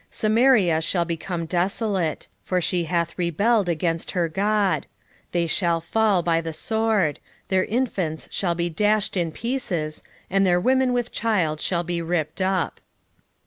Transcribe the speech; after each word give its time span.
13:16 0.07 0.07
Samaria 0.15 0.81
shall 0.81 1.05
become 1.05 1.45
desolate; 1.45 2.27
for 2.43 2.59
she 2.59 2.85
hath 2.85 3.15
rebelled 3.19 3.69
against 3.69 4.09
her 4.13 4.27
God: 4.27 4.87
they 5.31 5.45
shall 5.45 5.79
fall 5.79 6.23
by 6.23 6.41
the 6.41 6.53
sword: 6.53 7.19
their 7.49 7.65
infants 7.65 8.27
shall 8.31 8.55
be 8.55 8.67
dashed 8.67 9.15
in 9.15 9.31
pieces, 9.31 10.01
and 10.27 10.43
their 10.43 10.59
women 10.59 10.91
with 10.91 11.11
child 11.11 11.59
shall 11.61 11.83
be 11.83 12.01
ripped 12.01 12.41
up. 12.41 12.81